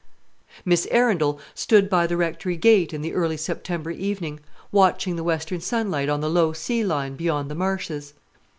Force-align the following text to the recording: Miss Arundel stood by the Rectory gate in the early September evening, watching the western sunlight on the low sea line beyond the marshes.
Miss 0.65 0.87
Arundel 0.89 1.39
stood 1.53 1.87
by 1.87 2.07
the 2.07 2.17
Rectory 2.17 2.57
gate 2.57 2.91
in 2.91 3.03
the 3.03 3.13
early 3.13 3.37
September 3.37 3.91
evening, 3.91 4.39
watching 4.71 5.15
the 5.15 5.23
western 5.23 5.61
sunlight 5.61 6.09
on 6.09 6.21
the 6.21 6.27
low 6.27 6.53
sea 6.53 6.83
line 6.83 7.15
beyond 7.15 7.51
the 7.51 7.53
marshes. 7.53 8.15